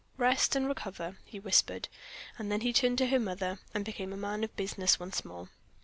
"Rest, 0.17 0.55
and 0.55 0.67
recover," 0.67 1.17
he 1.25 1.39
whispered. 1.39 1.87
And 2.39 2.51
then 2.51 2.61
he 2.61 2.73
turned 2.73 2.97
to 2.97 3.05
her 3.05 3.19
mother 3.19 3.59
and 3.71 3.85
became 3.85 4.11
a 4.11 4.17
man 4.17 4.43
of 4.43 4.55
business 4.55 4.99
once 4.99 5.23
more. 5.23 5.49